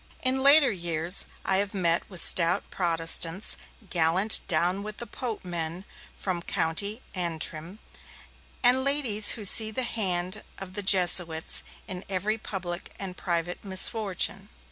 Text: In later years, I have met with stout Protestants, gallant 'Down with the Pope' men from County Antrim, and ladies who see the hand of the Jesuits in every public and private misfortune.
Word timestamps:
In 0.23 0.41
later 0.41 0.71
years, 0.71 1.25
I 1.45 1.57
have 1.57 1.75
met 1.75 2.09
with 2.09 2.19
stout 2.19 2.71
Protestants, 2.71 3.55
gallant 3.91 4.41
'Down 4.47 4.81
with 4.81 4.97
the 4.97 5.05
Pope' 5.05 5.45
men 5.45 5.85
from 6.15 6.41
County 6.41 7.03
Antrim, 7.13 7.77
and 8.63 8.83
ladies 8.83 9.33
who 9.37 9.45
see 9.45 9.69
the 9.69 9.83
hand 9.83 10.41
of 10.57 10.73
the 10.73 10.81
Jesuits 10.81 11.61
in 11.87 12.03
every 12.09 12.39
public 12.39 12.91
and 12.99 13.15
private 13.15 13.63
misfortune. 13.63 14.49